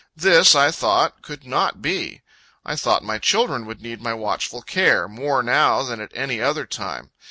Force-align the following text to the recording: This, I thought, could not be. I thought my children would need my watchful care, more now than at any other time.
This, 0.15 0.55
I 0.55 0.71
thought, 0.71 1.21
could 1.21 1.45
not 1.45 1.79
be. 1.79 2.23
I 2.65 2.75
thought 2.75 3.03
my 3.03 3.19
children 3.19 3.67
would 3.67 3.83
need 3.83 4.01
my 4.01 4.15
watchful 4.15 4.63
care, 4.63 5.07
more 5.07 5.43
now 5.43 5.83
than 5.83 6.01
at 6.01 6.11
any 6.15 6.41
other 6.41 6.65
time. 6.65 7.11